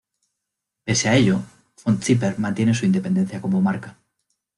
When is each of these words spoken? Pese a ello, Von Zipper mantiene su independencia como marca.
Pese 0.85 1.09
a 1.09 1.13
ello, 1.15 1.37
Von 1.79 2.01
Zipper 2.01 2.39
mantiene 2.39 2.73
su 2.73 2.85
independencia 2.87 3.39
como 3.39 3.61
marca. 3.61 3.99